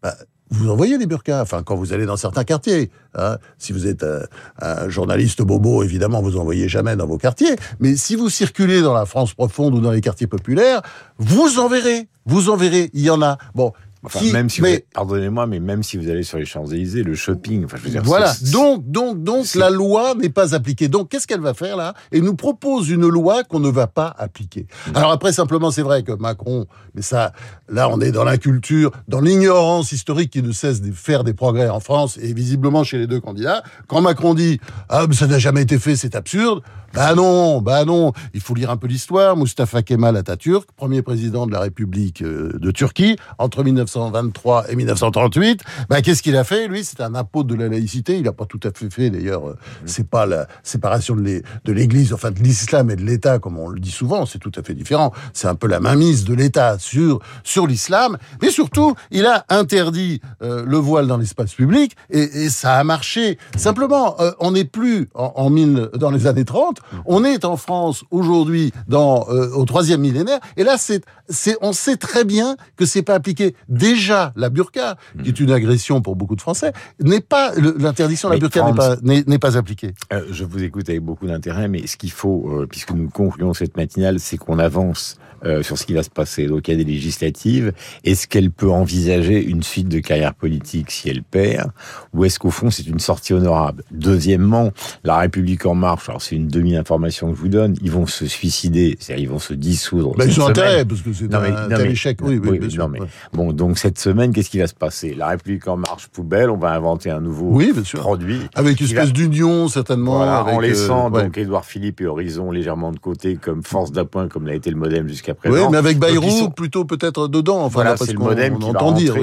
Bah, 0.02 0.14
vous 0.50 0.70
envoyez 0.70 0.98
des 0.98 1.06
burqas, 1.06 1.40
enfin 1.40 1.62
quand 1.62 1.76
vous 1.76 1.92
allez 1.92 2.06
dans 2.06 2.16
certains 2.16 2.44
quartiers. 2.44 2.90
Hein. 3.14 3.38
Si 3.58 3.72
vous 3.72 3.86
êtes 3.86 4.02
euh, 4.02 4.24
un 4.60 4.88
journaliste 4.88 5.42
bobo, 5.42 5.82
évidemment, 5.82 6.20
vous 6.20 6.36
envoyez 6.36 6.68
jamais 6.68 6.94
dans 6.96 7.06
vos 7.06 7.18
quartiers. 7.18 7.56
Mais 7.80 7.96
si 7.96 8.16
vous 8.16 8.28
circulez 8.28 8.82
dans 8.82 8.94
la 8.94 9.06
France 9.06 9.34
profonde 9.34 9.74
ou 9.74 9.80
dans 9.80 9.92
les 9.92 10.00
quartiers 10.00 10.26
populaires, 10.26 10.82
vous 11.18 11.58
en 11.58 11.68
verrez. 11.68 12.08
Vous 12.26 12.50
en 12.50 12.56
verrez. 12.56 12.90
Il 12.92 13.02
y 13.02 13.10
en 13.10 13.22
a. 13.22 13.38
Bon. 13.54 13.72
Enfin, 14.04 14.18
qui- 14.18 14.32
même 14.32 14.48
si 14.50 14.60
mais- 14.62 14.84
pardonnez-moi, 14.94 15.46
mais 15.46 15.60
même 15.60 15.82
si 15.84 15.96
vous 15.96 16.08
allez 16.10 16.24
sur 16.24 16.36
les 16.38 16.44
Champs-Élysées, 16.44 17.04
le 17.04 17.14
shopping, 17.14 17.64
enfin, 17.64 17.76
je 17.78 17.84
veux 17.84 17.90
dire, 17.90 18.02
Voilà. 18.02 18.34
c'est- 18.34 18.50
Donc, 18.52 18.82
donc, 18.90 19.22
donc, 19.22 19.46
c'est- 19.46 19.58
la 19.60 19.70
loi 19.70 20.14
n'est 20.16 20.28
pas 20.28 20.54
appliquée. 20.56 20.88
Donc, 20.88 21.08
qu'est-ce 21.08 21.26
qu'elle 21.28 21.40
va 21.40 21.54
faire 21.54 21.76
là? 21.76 21.94
Et 22.10 22.20
nous 22.20 22.34
propose 22.34 22.88
une 22.90 23.06
loi 23.08 23.44
qu'on 23.44 23.60
ne 23.60 23.70
va 23.70 23.86
pas 23.86 24.12
appliquer. 24.18 24.66
Mmh. 24.88 24.96
Alors 24.96 25.12
après, 25.12 25.32
simplement, 25.32 25.70
c'est 25.70 25.82
vrai 25.82 26.02
que 26.02 26.12
Macron, 26.12 26.66
mais 26.94 27.02
ça, 27.02 27.32
là, 27.68 27.88
on 27.90 28.00
est 28.00 28.10
dans 28.10 28.24
la 28.24 28.38
culture, 28.38 28.90
dans 29.06 29.20
l'ignorance 29.20 29.92
historique 29.92 30.30
qui 30.32 30.42
ne 30.42 30.50
cesse 30.52 30.80
de 30.80 30.90
faire 30.92 31.22
des 31.22 31.34
progrès 31.34 31.68
en 31.68 31.78
France 31.80 32.18
et 32.20 32.32
visiblement 32.32 32.82
chez 32.84 32.98
les 32.98 33.06
deux 33.06 33.20
candidats. 33.20 33.62
Quand 33.86 34.00
Macron 34.00 34.34
dit 34.34 34.58
ah 34.88 35.06
mais 35.08 35.14
ça 35.14 35.26
n'a 35.28 35.38
jamais 35.38 35.62
été 35.62 35.78
fait, 35.78 35.94
c'est 35.96 36.16
absurde. 36.16 36.60
Bah 36.94 37.14
non, 37.14 37.60
bah 37.62 37.84
non. 37.84 38.12
Il 38.34 38.40
faut 38.40 38.54
lire 38.54 38.70
un 38.70 38.76
peu 38.76 38.86
l'histoire. 38.86 39.36
Mustafa 39.36 39.82
Kemal 39.82 40.16
Atatürk, 40.16 40.68
premier 40.76 41.02
président 41.02 41.46
de 41.46 41.52
la 41.52 41.60
République 41.60 42.22
euh, 42.22 42.52
de 42.58 42.70
Turquie 42.70 43.16
entre 43.38 43.64
1923 43.64 44.70
et 44.70 44.76
1938. 44.76 45.60
Bah 45.88 46.02
qu'est-ce 46.02 46.22
qu'il 46.22 46.36
a 46.36 46.44
fait 46.44 46.68
Lui, 46.68 46.84
c'est 46.84 47.00
un 47.00 47.14
apôtre 47.14 47.48
de 47.48 47.54
la 47.54 47.68
laïcité. 47.68 48.16
Il 48.16 48.24
n'a 48.24 48.32
pas 48.32 48.44
tout 48.46 48.60
à 48.62 48.70
fait 48.76 48.90
fait 48.92 49.10
d'ailleurs. 49.10 49.48
euh, 49.48 49.56
C'est 49.86 50.06
pas 50.08 50.26
la 50.26 50.46
séparation 50.62 51.16
de 51.16 51.22
l'É- 51.22 51.42
de 51.64 51.72
l'Église, 51.72 52.12
enfin 52.12 52.30
de 52.30 52.38
l'islam 52.40 52.90
et 52.90 52.96
de 52.96 53.02
l'État 53.04 53.38
comme 53.38 53.58
on 53.58 53.68
le 53.68 53.80
dit 53.80 53.90
souvent. 53.90 54.26
C'est 54.26 54.38
tout 54.38 54.52
à 54.56 54.62
fait 54.62 54.74
différent. 54.74 55.12
C'est 55.32 55.48
un 55.48 55.54
peu 55.54 55.66
la 55.68 55.80
mainmise 55.80 56.24
de 56.24 56.34
l'État 56.34 56.78
sur 56.78 57.20
sur 57.42 57.66
l'islam. 57.66 58.18
Mais 58.42 58.50
surtout, 58.50 58.94
il 59.10 59.24
a 59.26 59.44
interdit 59.48 60.20
euh, 60.42 60.64
le 60.66 60.76
voile 60.76 61.06
dans 61.06 61.16
l'espace 61.16 61.54
public 61.54 61.96
et, 62.10 62.20
et 62.22 62.50
ça 62.50 62.74
a 62.74 62.84
marché. 62.84 63.38
Simplement, 63.56 64.20
euh, 64.20 64.32
on 64.40 64.52
n'est 64.52 64.64
plus 64.64 65.08
en, 65.14 65.32
en 65.36 65.50
mille, 65.50 65.88
dans 65.96 66.10
les 66.10 66.26
années 66.26 66.44
30. 66.44 66.80
On 67.06 67.24
est 67.24 67.44
en 67.44 67.56
France 67.56 68.04
aujourd'hui 68.10 68.72
dans 68.88 69.26
euh, 69.28 69.50
au 69.54 69.64
troisième 69.64 70.00
millénaire. 70.00 70.40
Et 70.56 70.64
là, 70.64 70.76
c'est 70.78 71.02
c'est 71.28 71.56
on 71.60 71.72
sait 71.72 71.96
très 71.96 72.24
bien 72.24 72.56
que 72.76 72.84
c'est 72.86 73.02
pas 73.02 73.14
appliqué. 73.14 73.54
Déjà, 73.68 74.32
la 74.36 74.50
burqa, 74.50 74.96
qui 75.22 75.28
est 75.30 75.40
une 75.40 75.50
agression 75.52 76.00
pour 76.02 76.16
beaucoup 76.16 76.36
de 76.36 76.40
Français, 76.40 76.72
n'est 77.00 77.20
pas 77.20 77.52
le- 77.54 77.76
l'interdiction 77.78 78.28
de 78.28 78.34
la 78.34 78.36
Mais 78.36 78.40
burqa 78.40 78.64
n'est 78.64 78.74
pas 78.76 78.96
n'est 79.02 79.24
n'est 79.26 79.38
pas 79.38 79.56
appliquée. 79.56 79.94
Euh, 80.12 80.24
je 80.30 80.44
vous 80.44 80.62
écoute 80.62 80.88
avec 80.88 81.02
beaucoup 81.02 81.26
d'intérêt, 81.26 81.68
mais 81.68 81.86
ce 81.86 81.96
qu'il 81.96 82.10
faut, 82.12 82.48
euh, 82.50 82.66
puisque 82.68 82.90
nous 82.92 83.08
concluons 83.08 83.54
cette 83.54 83.76
matinale, 83.76 84.18
c'est 84.20 84.36
qu'on 84.36 84.58
avance 84.58 85.16
euh, 85.44 85.62
sur 85.64 85.76
ce 85.76 85.84
qui 85.86 85.92
va 85.94 86.04
se 86.04 86.10
passer. 86.10 86.46
Donc 86.46 86.68
il 86.68 86.70
y 86.70 86.74
a 86.74 86.76
des 86.84 86.88
législatives. 86.90 87.72
Est-ce 88.04 88.28
qu'elle 88.28 88.50
peut 88.52 88.70
envisager 88.70 89.42
une 89.42 89.64
suite 89.64 89.88
de 89.88 89.98
carrière 89.98 90.34
politique 90.34 90.90
si 90.92 91.08
elle 91.08 91.24
perd 91.24 91.72
Ou 92.14 92.24
est-ce 92.24 92.38
qu'au 92.38 92.50
fond 92.50 92.70
c'est 92.70 92.86
une 92.86 93.00
sortie 93.00 93.32
honorable? 93.32 93.82
Deuxièmement, 93.90 94.70
la 95.02 95.18
République 95.18 95.66
en 95.66 95.74
marche, 95.74 96.08
alors 96.08 96.22
c'est 96.22 96.36
une 96.36 96.46
demi-information 96.72 97.30
que 97.30 97.36
je 97.36 97.40
vous 97.40 97.48
donne, 97.48 97.74
ils 97.82 97.90
vont 97.90 98.06
se 98.06 98.26
suicider, 98.26 98.96
c'est-à-dire 98.98 99.24
ils 99.24 99.28
vont 99.28 99.38
se 99.38 99.54
dissoudre. 99.54 100.14
Bah, 100.16 100.24
ils 100.26 100.40
ont 100.40 100.46
intérêt 100.46 100.84
parce 100.84 101.02
que 101.02 101.12
c'est 101.12 101.32
un 101.34 101.68
tel 101.68 101.90
échec. 101.90 102.18
Oui, 102.22 102.40
oui, 102.42 102.50
oui, 102.52 102.58
bien 102.58 102.68
non, 102.68 102.72
sûr. 102.72 102.88
mais- 102.88 103.00
Ouais. 103.02 103.06
Bon, 103.32 103.52
donc 103.52 103.78
cette 103.78 103.98
semaine, 103.98 104.32
qu'est-ce 104.32 104.50
qui 104.50 104.58
va 104.58 104.66
se 104.66 104.74
passer? 104.74 105.14
La 105.14 105.28
République 105.28 105.66
en 105.66 105.76
marche 105.76 106.06
poubelle, 106.08 106.50
on 106.50 106.56
va 106.56 106.72
inventer 106.72 107.10
un 107.10 107.20
nouveau 107.20 107.48
Oui, 107.50 107.72
bien 107.72 107.82
sûr. 107.84 108.00
produit. 108.00 108.40
Avec 108.54 108.80
une 108.80 108.86
va- 108.86 108.92
espèce 109.02 109.12
d'union 109.12 109.68
certainement. 109.68 110.16
Voilà, 110.18 110.38
avec, 110.38 110.54
en 110.54 110.58
euh, 110.58 110.62
laissant 110.62 111.10
ouais. 111.10 111.24
donc 111.24 111.36
Édouard 111.38 111.64
Philippe 111.64 112.00
et 112.00 112.06
Horizon 112.06 112.50
légèrement 112.50 112.92
de 112.92 112.98
côté 112.98 113.36
comme 113.36 113.62
force 113.62 113.92
d'appoint, 113.92 114.28
comme 114.28 114.46
l'a 114.46 114.54
été 114.54 114.70
le 114.70 114.76
modem 114.76 115.08
jusqu'à 115.08 115.34
présent. 115.34 115.54
Oui, 115.54 115.68
mais 115.70 115.78
avec 115.78 115.98
Bayrou 115.98 116.30
sont- 116.30 116.50
plutôt 116.50 116.84
peut-être 116.84 117.28
dedans. 117.28 117.60
Enfin, 117.64 117.82
voilà, 117.82 117.96
c'est 117.96 118.12
le 118.12 118.18
qu'on- 118.18 118.24
modem 118.26 118.54
on 118.54 118.58
qui 118.58 118.64
va 118.64 118.70
entend 118.70 118.92
dire. 118.92 119.14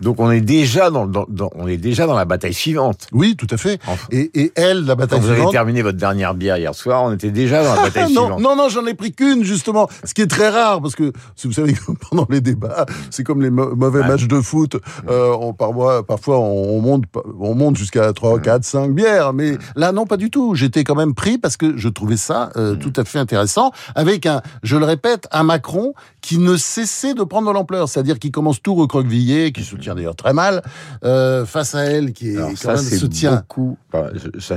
Donc 0.00 0.20
on 0.20 0.30
est 0.30 0.40
déjà 0.40 0.90
dans, 0.90 1.10
on 1.56 1.68
est 1.68 1.76
déjà 1.76 2.06
dans 2.06 2.14
la 2.16 2.24
bataille 2.24 2.54
suivante. 2.54 3.06
Oui, 3.12 3.36
tout 3.36 3.46
à 3.50 3.56
fait. 3.56 3.78
Et, 4.10 4.52
elle, 4.54 4.84
la 4.84 4.94
bataille 4.94 5.20
vous 5.20 5.26
avez 5.26 5.36
suivante. 5.36 5.52
terminé 5.52 5.82
votre 5.82 5.98
dernière 5.98 6.15
bière 6.34 6.56
hier 6.56 6.74
soir, 6.74 7.04
on 7.04 7.12
était 7.12 7.30
déjà 7.30 7.62
dans 7.64 7.74
la 7.74 7.82
bataille 7.84 8.04
Ah, 8.06 8.12
non, 8.12 8.20
suivante. 8.24 8.40
non, 8.40 8.56
non, 8.56 8.68
j'en 8.68 8.86
ai 8.86 8.94
pris 8.94 9.12
qu'une 9.12 9.44
justement, 9.44 9.88
ce 10.04 10.14
qui 10.14 10.22
est 10.22 10.26
très 10.26 10.48
rare 10.48 10.80
parce 10.80 10.94
que 10.96 11.12
vous 11.44 11.52
savez 11.52 11.74
pendant 12.10 12.26
les 12.30 12.40
débats, 12.40 12.86
c'est 13.10 13.24
comme 13.24 13.42
les 13.42 13.50
mau- 13.50 13.74
mauvais 13.74 14.00
matchs 14.06 14.26
de 14.28 14.40
foot. 14.40 14.76
Euh, 15.08 15.34
on, 15.40 15.52
parfois, 15.52 16.04
parfois, 16.06 16.38
on 16.38 16.80
monte, 16.80 17.04
on 17.38 17.54
monte 17.54 17.76
jusqu'à 17.76 18.12
3, 18.12 18.40
4, 18.40 18.64
5 18.64 18.92
bières, 18.92 19.32
mais 19.32 19.58
là, 19.76 19.92
non, 19.92 20.06
pas 20.06 20.16
du 20.16 20.30
tout. 20.30 20.54
J'étais 20.54 20.84
quand 20.84 20.94
même 20.94 21.14
pris 21.14 21.38
parce 21.38 21.56
que 21.56 21.76
je 21.76 21.88
trouvais 21.88 22.16
ça 22.16 22.50
euh, 22.56 22.74
tout 22.76 22.92
à 22.96 23.04
fait 23.04 23.18
intéressant, 23.18 23.70
avec 23.94 24.26
un, 24.26 24.42
je 24.62 24.76
le 24.76 24.84
répète, 24.84 25.26
un 25.32 25.42
Macron 25.42 25.92
qui 26.20 26.38
ne 26.38 26.56
cessait 26.56 27.14
de 27.14 27.22
prendre 27.22 27.48
de 27.48 27.52
l'ampleur, 27.54 27.88
c'est-à-dire 27.88 28.18
qui 28.18 28.30
commence 28.30 28.60
tout 28.62 28.74
recroquevillé, 28.74 29.52
qui 29.52 29.62
se 29.62 29.76
tient 29.76 29.94
d'ailleurs 29.94 30.16
très 30.16 30.32
mal 30.32 30.62
euh, 31.04 31.44
face 31.46 31.74
à 31.74 31.84
elle, 31.84 32.12
qui 32.12 32.30
est 32.30 32.36
Alors 32.36 32.50
quand 32.50 32.56
ça, 32.56 32.72
même 32.74 32.82
se 32.82 33.06
tient. 33.06 33.36
beaucoup. 33.36 33.76
enfin, 33.92 34.08
ça, 34.38 34.56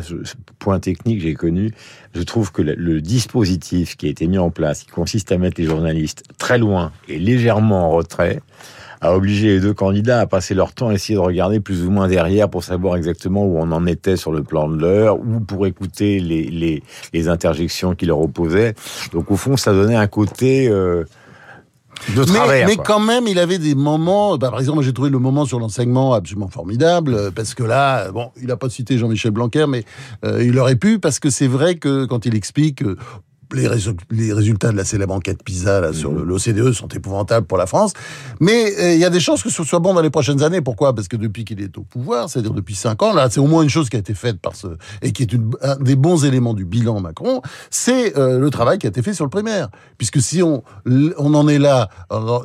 point 0.58 0.80
technique, 0.80 1.22
j'ai 1.22 1.34
connu. 1.34 1.49
Je 2.14 2.22
trouve 2.24 2.52
que 2.52 2.62
le, 2.62 3.02
dispositif 3.02 3.96
qui 3.96 4.08
a 4.08 4.10
été 4.10 4.28
mis 4.28 4.38
en 4.38 4.50
place, 4.50 4.84
qui 4.84 4.92
consiste 4.92 5.32
à 5.32 5.38
mettre 5.38 5.60
les 5.60 5.68
journalistes 5.68 6.24
très 6.38 6.58
loin 6.58 6.92
et 7.08 7.20
légèrement 7.20 7.88
en 7.88 7.92
retrait, 7.92 8.42
a 9.02 9.16
obligé 9.16 9.48
les 9.48 9.60
deux 9.62 9.74
candidats 9.74 10.20
à 10.20 10.26
passer 10.26 10.54
leur 10.54 10.74
temps 10.74 10.90
à 10.90 10.94
essayer 10.94 11.16
de 11.16 11.22
regarder 11.22 11.62
plus 11.62 11.86
ou 11.86 11.90
moins 11.90 12.10
derrière 12.10 12.50
pour 12.50 12.66
savoir 12.66 12.98
exactement 12.98 13.46
où 13.46 13.58
on 13.58 13.72
en 13.72 13.86
était 13.86 14.18
sur 14.18 14.34
le 14.34 14.44
plan 14.44 14.68
de 14.68 14.78
l'heure 14.78 15.20
ou 15.20 15.40
pour 15.40 15.66
écouter 15.66 16.20
les 16.20 17.30
interjections 17.30 17.96
qui 17.96 18.06
leur 18.06 18.20
opposaient. 18.20 18.76
Donc 19.14 19.32
au 19.32 19.38
fond, 19.38 19.56
ça 19.56 19.72
donnait 19.72 19.96
un 19.96 20.08
côté 20.08 20.68
euh, 20.68 21.06
de 22.16 22.20
Mais, 22.22 22.26
travers. 22.26 22.68
mais 22.68 22.76
quoi. 22.76 22.86
quand 22.86 23.00
même, 23.00 23.28
il 23.28 23.40
avait 23.40 23.58
des 23.60 23.76
moments. 23.76 24.38
bah, 24.38 24.50
par 24.50 24.60
exemple, 24.60 24.82
j'ai 24.84 24.94
trouvé 24.94 25.10
le 25.10 25.20
moment 25.20 25.46
sur 25.46 25.60
l'enseignement 25.60 26.14
absolument 26.14 26.48
formidable 26.50 27.14
euh, 27.14 27.32
parce 27.32 27.54
que 27.54 27.64
là, 27.64 28.06
euh, 28.08 28.12
bon, 28.12 28.32
il 28.42 28.48
n'a 28.48 28.58
pas 28.58 28.70
cité 28.70 28.98
Jean-Michel 28.98 29.32
Blanquer, 29.32 29.66
mais 29.68 29.84
euh, 30.26 30.44
il 30.44 30.58
aurait 30.60 30.76
pu 30.76 31.00
parce 31.00 31.20
que 31.20 31.30
c'est 31.30 31.48
vrai 31.48 31.76
que 31.76 32.06
quand 32.06 32.26
il 32.26 32.36
explique. 32.36 32.82
euh, 32.84 32.98
les, 33.54 33.68
résultats 34.34 34.72
de 34.72 34.78
la 34.78 34.86
célèbre 34.86 35.14
enquête 35.14 35.44
PISA 35.44 35.82
là, 35.82 35.94
sur 35.94 36.12
l'OCDE 36.12 36.72
sont 36.72 36.88
épouvantables 36.88 37.48
pour 37.48 37.58
la 37.58 37.66
France. 37.66 37.94
Mais 38.40 38.74
euh, 38.80 38.94
il 38.94 39.00
y 39.00 39.06
a 39.06 39.10
des 39.10 39.20
chances 39.20 39.44
que 39.44 39.50
ce 39.50 39.64
soit 39.64 39.80
bon 39.80 39.94
dans 39.94 40.02
les 40.02 40.10
prochaines 40.10 40.44
années. 40.44 40.62
Pourquoi? 40.62 40.94
Parce 40.94 41.08
que 41.08 41.18
depuis 41.18 41.46
qu'il 41.46 41.62
est 41.62 41.78
au 41.78 41.82
pouvoir, 41.82 42.30
c'est-à-dire 42.30 42.54
depuis 42.54 42.76
cinq 42.76 43.02
ans, 43.02 43.14
là, 43.14 43.30
c'est 43.30 43.40
au 43.40 43.48
moins 43.48 43.64
une 43.64 43.70
chose 43.70 43.90
qui 43.90 43.96
a 43.96 44.00
été 44.00 44.14
faite 44.14 44.40
par 44.40 44.56
ce 44.56 44.68
et 45.02 45.12
qui 45.12 45.24
est 45.24 45.36
un 45.62 45.76
des 45.78 45.96
bons 45.96 46.26
éléments 46.26 46.54
du 46.54 46.66
bilan 46.66 47.00
Macron, 47.00 47.42
c'est 47.70 48.18
euh, 48.18 48.40
le 48.40 48.50
travail 48.50 48.78
qui 48.78 48.88
a 48.88 48.90
été 48.90 49.02
fait 49.02 49.14
sur 49.14 49.26
le 49.26 49.30
primaire. 49.30 49.70
Puisque 49.98 50.22
si 50.22 50.44
on 50.44 50.64
on 51.18 51.34
en 51.34 51.48
est 51.48 51.60
là, 51.60 51.90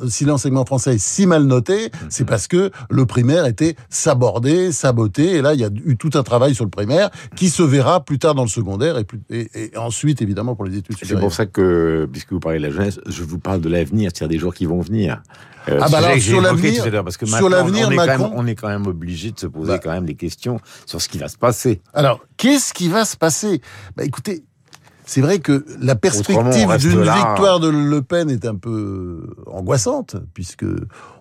si 0.07 0.25
l'enseignement 0.25 0.65
français 0.65 0.95
est 0.95 0.97
si 0.97 1.25
mal 1.25 1.43
noté, 1.43 1.91
c'est 2.09 2.25
parce 2.25 2.47
que 2.47 2.71
le 2.89 3.05
primaire 3.05 3.45
était 3.45 3.75
sabordé, 3.89 4.71
saboté, 4.71 5.35
et 5.35 5.41
là 5.41 5.53
il 5.53 5.59
y 5.59 5.65
a 5.65 5.69
eu 5.85 5.97
tout 5.97 6.11
un 6.15 6.23
travail 6.23 6.55
sur 6.55 6.63
le 6.63 6.69
primaire 6.69 7.09
qui 7.35 7.49
se 7.49 7.63
verra 7.63 8.03
plus 8.03 8.19
tard 8.19 8.35
dans 8.35 8.43
le 8.43 8.49
secondaire 8.49 8.97
et, 8.97 9.05
et 9.29 9.77
ensuite 9.77 10.21
évidemment 10.21 10.55
pour 10.55 10.65
les 10.65 10.77
études 10.77 10.94
c'est 11.01 11.19
pour 11.19 11.33
ça 11.33 11.45
que, 11.45 12.07
puisque 12.11 12.31
vous 12.31 12.39
parlez 12.39 12.59
de 12.59 12.63
la 12.63 12.71
jeunesse, 12.71 12.99
je 13.05 13.23
vous 13.23 13.39
parle 13.39 13.61
de 13.61 13.69
l'avenir, 13.69 14.11
c'est-à-dire 14.13 14.35
des 14.35 14.39
jours 14.39 14.53
qui 14.53 14.65
vont 14.65 14.81
venir. 14.81 15.21
Euh, 15.67 15.79
ah 15.81 15.89
bah 15.89 15.97
alors 15.97 16.17
sur 16.19 16.41
l'avenir, 16.41 17.03
parce 17.03 17.17
que 17.17 17.25
sur 17.25 17.49
l'avenir, 17.49 17.89
Macron, 17.89 18.31
on 18.35 18.45
est 18.45 18.55
quand 18.55 18.67
même 18.67 18.85
obligé 18.85 19.31
de 19.31 19.39
se 19.39 19.47
poser 19.47 19.73
bah. 19.73 19.79
quand 19.79 19.91
même 19.91 20.05
des 20.05 20.15
questions 20.15 20.59
sur 20.85 21.01
ce 21.01 21.09
qui 21.09 21.17
va 21.17 21.27
se 21.27 21.37
passer. 21.37 21.81
Alors, 21.93 22.23
qu'est-ce 22.37 22.73
qui 22.73 22.87
va 22.87 23.03
se 23.03 23.17
passer? 23.17 23.61
Bah 23.95 24.03
écoutez, 24.03 24.43
c'est 25.05 25.21
vrai 25.21 25.39
que 25.39 25.65
la 25.79 25.95
perspective 25.95 26.77
d'une 26.77 27.01
victoire 27.01 27.59
de 27.59 27.69
Le 27.69 28.01
Pen 28.01 28.29
est 28.29 28.45
un 28.45 28.55
peu 28.55 29.21
angoissante, 29.47 30.15
puisque 30.33 30.65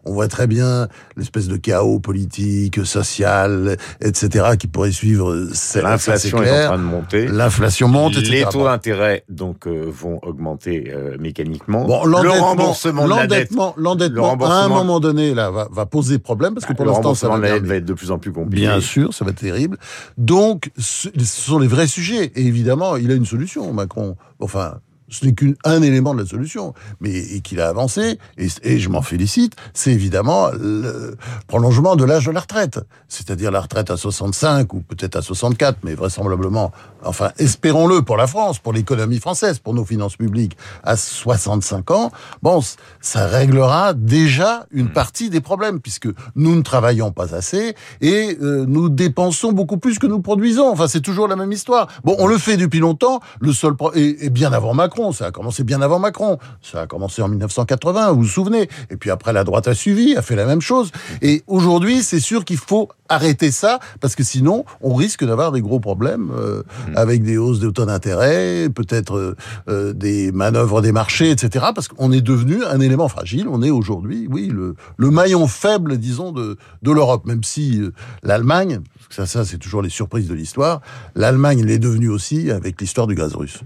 on 0.04 0.12
voit 0.12 0.28
très 0.28 0.46
bien 0.46 0.88
l'espèce 1.16 1.48
de 1.48 1.56
chaos 1.56 1.98
politique, 1.98 2.84
social, 2.84 3.76
etc., 4.00 4.56
qui 4.58 4.66
pourrait 4.66 4.92
suivre. 4.92 5.34
L'inflation 5.82 6.42
est, 6.42 6.64
en 6.64 6.66
train 6.66 6.78
de 6.78 6.82
monter. 6.82 7.26
L'inflation 7.26 7.88
monte, 7.88 8.16
etc. 8.16 8.30
Les 8.30 8.44
taux 8.44 8.64
d'intérêt 8.64 9.24
donc 9.28 9.66
euh, 9.66 9.86
vont 9.88 10.18
augmenter 10.22 10.92
euh, 10.94 11.16
mécaniquement. 11.18 11.84
Bon, 11.84 12.04
le 12.04 12.30
remboursement, 12.30 13.06
l'endettement, 13.06 13.74
l'endettement, 13.76 14.36
à 14.44 14.64
un 14.64 14.68
moment 14.68 15.00
donné, 15.00 15.34
là, 15.34 15.50
va, 15.50 15.68
va 15.70 15.86
poser 15.86 16.18
problème 16.18 16.54
parce 16.54 16.66
que 16.66 16.72
pour 16.72 16.84
l'instant, 16.84 17.14
ça 17.14 17.28
va, 17.28 17.38
va 17.38 17.48
être 17.76 17.84
de 17.84 17.94
plus 17.94 18.10
en 18.10 18.18
plus 18.18 18.32
compliqué. 18.32 18.66
Bien 18.66 18.80
sûr, 18.80 19.12
ça 19.14 19.24
va 19.24 19.30
être 19.30 19.40
terrible. 19.40 19.78
Donc, 20.18 20.70
ce 20.78 21.10
sont 21.22 21.58
les 21.58 21.68
vrais 21.68 21.86
sujets. 21.86 22.32
Et 22.34 22.46
évidemment, 22.46 22.96
il 22.96 23.10
a 23.10 23.14
une 23.14 23.26
solution, 23.26 23.72
Macron. 23.74 24.16
Enfin, 24.40 24.80
ce 25.08 25.26
n'est 25.26 25.34
qu'un 25.34 25.82
élément 25.82 26.14
de 26.14 26.20
la 26.20 26.26
solution, 26.26 26.74
mais 27.00 27.40
qu'il 27.40 27.60
a 27.60 27.68
avancé, 27.68 28.18
et, 28.38 28.48
et 28.62 28.78
je 28.78 28.88
m'en 28.88 29.02
félicite, 29.02 29.54
c'est 29.72 29.92
évidemment 29.92 30.48
le 30.50 31.16
prolongement 31.46 31.96
de 31.96 32.04
l'âge 32.04 32.26
de 32.26 32.32
la 32.32 32.40
retraite, 32.40 32.80
c'est-à-dire 33.08 33.50
la 33.50 33.60
retraite 33.60 33.90
à 33.90 33.96
65 33.96 34.72
ou 34.72 34.80
peut-être 34.80 35.16
à 35.16 35.22
64, 35.22 35.78
mais 35.84 35.94
vraisemblablement, 35.94 36.72
enfin 37.04 37.30
espérons-le 37.38 38.02
pour 38.02 38.16
la 38.16 38.26
France, 38.26 38.58
pour 38.58 38.72
l'économie 38.72 39.20
française, 39.20 39.58
pour 39.58 39.74
nos 39.74 39.84
finances 39.84 40.16
publiques, 40.16 40.56
à 40.82 40.96
65 40.96 41.90
ans, 41.90 42.10
bon, 42.42 42.60
ça 43.00 43.26
réglera 43.26 43.94
déjà 43.94 44.66
une 44.70 44.86
hmm. 44.86 44.92
partie 44.92 45.30
des 45.30 45.40
problèmes, 45.40 45.80
puisque 45.80 46.08
nous 46.36 46.54
ne 46.56 46.62
travaillons 46.62 47.12
pas 47.12 47.34
assez 47.34 47.74
et 48.00 48.36
euh, 48.42 48.64
nous 48.66 48.88
dépensons 48.88 49.52
beaucoup 49.52 49.78
plus 49.78 49.98
que 49.98 50.06
nous 50.06 50.20
produisons. 50.20 50.70
Enfin, 50.70 50.88
c'est 50.88 51.00
toujours 51.00 51.28
la 51.28 51.36
même 51.36 51.52
histoire. 51.52 51.88
Bon, 52.04 52.16
on 52.18 52.26
le 52.26 52.38
fait 52.38 52.56
depuis 52.56 52.80
longtemps, 52.80 53.20
le 53.40 53.52
seul 53.52 53.74
et, 53.94 54.26
et 54.26 54.30
bien 54.30 54.52
avant 54.52 54.74
Macron 54.74 55.04
ça 55.12 55.26
a 55.26 55.30
commencé 55.30 55.64
bien 55.64 55.82
avant 55.82 55.98
Macron. 55.98 56.38
Ça 56.62 56.82
a 56.82 56.86
commencé 56.86 57.22
en 57.22 57.28
1980, 57.28 58.12
vous 58.12 58.22
vous 58.22 58.28
souvenez. 58.28 58.68
Et 58.90 58.96
puis 58.96 59.10
après, 59.10 59.32
la 59.32 59.44
droite 59.44 59.68
a 59.68 59.74
suivi, 59.74 60.16
a 60.16 60.22
fait 60.22 60.36
la 60.36 60.46
même 60.46 60.60
chose. 60.60 60.90
Et 61.22 61.42
aujourd'hui, 61.46 62.02
c'est 62.02 62.20
sûr 62.20 62.44
qu'il 62.44 62.58
faut 62.58 62.88
arrêter 63.08 63.50
ça, 63.50 63.78
parce 64.00 64.14
que 64.14 64.22
sinon, 64.22 64.64
on 64.80 64.94
risque 64.94 65.24
d'avoir 65.24 65.52
des 65.52 65.60
gros 65.60 65.80
problèmes 65.80 66.30
euh, 66.36 66.62
mmh. 66.62 66.93
Avec 66.94 67.22
des 67.22 67.36
hausses 67.36 67.60
de 67.60 67.70
taux 67.70 67.86
d'intérêt, 67.86 68.68
peut-être 68.74 69.16
euh, 69.16 69.36
euh, 69.68 69.92
des 69.92 70.32
manœuvres 70.32 70.80
des 70.80 70.92
marchés, 70.92 71.30
etc. 71.30 71.66
Parce 71.74 71.88
qu'on 71.88 72.12
est 72.12 72.20
devenu 72.20 72.64
un 72.64 72.80
élément 72.80 73.08
fragile. 73.08 73.46
On 73.48 73.62
est 73.62 73.70
aujourd'hui, 73.70 74.26
oui, 74.30 74.48
le, 74.52 74.74
le, 74.96 75.10
maillon 75.10 75.46
faible, 75.46 75.98
disons, 75.98 76.32
de, 76.32 76.56
de 76.82 76.92
l'Europe. 76.92 77.26
Même 77.26 77.44
si 77.44 77.80
l'Allemagne, 78.22 78.80
ça, 79.10 79.26
ça 79.26 79.44
c'est 79.44 79.58
toujours 79.58 79.82
les 79.82 79.90
surprises 79.90 80.28
de 80.28 80.34
l'histoire, 80.34 80.80
l'Allemagne 81.14 81.64
l'est 81.64 81.78
devenue 81.78 82.08
aussi 82.08 82.50
avec 82.50 82.80
l'histoire 82.80 83.06
du 83.06 83.14
gaz 83.14 83.34
russe. 83.34 83.60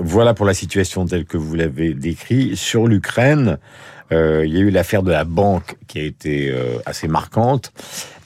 voilà 0.00 0.34
pour 0.34 0.46
la 0.46 0.54
situation 0.54 1.06
telle 1.06 1.24
que 1.24 1.36
vous 1.36 1.54
l'avez 1.54 1.94
décrit. 1.94 2.56
Sur 2.56 2.86
l'Ukraine, 2.86 3.58
euh, 4.12 4.46
il 4.46 4.54
y 4.54 4.56
a 4.56 4.60
eu 4.60 4.70
l'affaire 4.70 5.02
de 5.02 5.10
la 5.10 5.24
banque 5.24 5.76
qui 5.86 5.98
a 5.98 6.02
été 6.02 6.50
euh, 6.50 6.78
assez 6.86 7.08
marquante, 7.08 7.72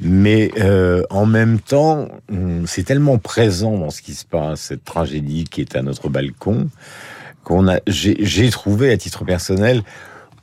mais 0.01 0.51
euh, 0.59 1.03
en 1.11 1.27
même 1.27 1.59
temps, 1.59 2.09
hum, 2.31 2.67
c'est 2.67 2.85
tellement 2.85 3.19
présent 3.19 3.77
dans 3.77 3.91
ce 3.91 4.03
qui 4.03 4.15
se 4.15 4.25
passe, 4.25 4.61
cette 4.61 4.85
tragédie 4.85 5.45
qui 5.45 5.61
est 5.61 5.77
à 5.77 5.83
notre 5.83 6.09
balcon, 6.09 6.69
qu'on 7.45 7.69
a, 7.69 7.81
j'ai 7.87 8.51
trouvé 8.51 8.93
à 8.93 8.97
titre 8.97 9.25
personnel 9.25 9.83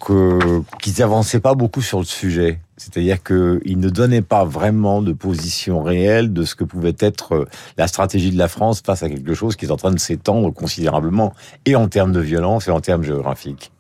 que 0.03 0.61
qu'ils 0.81 1.01
avançaient 1.01 1.39
pas 1.39 1.55
beaucoup 1.55 1.81
sur 1.81 1.99
le 1.99 2.05
sujet. 2.05 2.59
C'est-à-dire 2.77 3.21
qu'ils 3.21 3.79
ne 3.79 3.89
donnaient 3.89 4.21
pas 4.21 4.45
vraiment 4.45 5.01
de 5.01 5.11
position 5.11 5.83
réelle 5.83 6.31
de 6.31 6.45
ce 6.45 6.55
que 6.55 6.63
pouvait 6.63 6.95
être 6.99 7.45
la 7.77 7.87
stratégie 7.87 8.31
de 8.31 8.37
la 8.37 8.47
France 8.47 8.81
face 8.85 9.03
à 9.03 9.09
quelque 9.09 9.33
chose 9.33 9.57
qui 9.57 9.65
est 9.65 9.71
en 9.71 9.75
train 9.75 9.91
de 9.91 9.99
s'étendre 9.99 10.53
considérablement, 10.53 11.33
et 11.65 11.75
en 11.75 11.89
termes 11.89 12.13
de 12.13 12.21
violence 12.21 12.69
et 12.69 12.71
en 12.71 12.79
termes 12.79 13.03
géographiques. 13.03 13.71